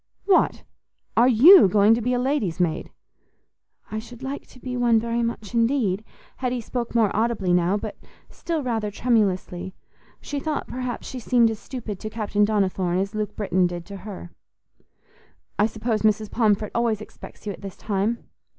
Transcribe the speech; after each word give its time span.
"What! 0.25 0.63
are 1.15 1.27
you 1.27 1.67
going 1.67 1.93
to 1.93 2.01
be 2.01 2.15
a 2.15 2.19
lady's 2.19 2.59
maid?" 2.59 2.89
"I 3.91 3.99
should 3.99 4.23
like 4.23 4.47
to 4.47 4.59
be 4.59 4.75
one 4.75 4.99
very 4.99 5.21
much 5.21 5.53
indeed." 5.53 6.03
Hetty 6.37 6.59
spoke 6.59 6.95
more 6.95 7.15
audibly 7.15 7.53
now, 7.53 7.77
but 7.77 7.97
still 8.27 8.63
rather 8.63 8.89
tremulously; 8.89 9.75
she 10.19 10.39
thought, 10.39 10.65
perhaps 10.65 11.05
she 11.07 11.19
seemed 11.19 11.51
as 11.51 11.59
stupid 11.59 11.99
to 11.99 12.09
Captain 12.09 12.43
Donnithorne 12.43 12.97
as 12.97 13.13
Luke 13.13 13.35
Britton 13.35 13.67
did 13.67 13.85
to 13.85 13.97
her. 13.97 14.31
"I 15.59 15.67
suppose 15.67 16.01
Mrs. 16.01 16.31
Pomfret 16.31 16.71
always 16.73 16.99
expects 16.99 17.45
you 17.45 17.53
at 17.53 17.61
this 17.61 17.77
time?" 17.77 18.23